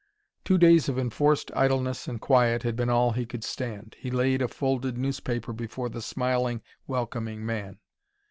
Two 0.43 0.57
days 0.57 0.89
of 0.89 0.97
enforced 0.97 1.51
idleness 1.55 2.07
and 2.07 2.19
quiet 2.19 2.63
had 2.63 2.75
been 2.75 2.89
all 2.89 3.11
he 3.11 3.23
could 3.27 3.43
stand. 3.43 3.95
He 3.99 4.09
laid 4.09 4.41
a 4.41 4.47
folded 4.47 4.97
newspaper 4.97 5.53
before 5.53 5.89
the 5.89 6.01
smiling, 6.01 6.63
welcoming 6.87 7.45
man. 7.45 7.77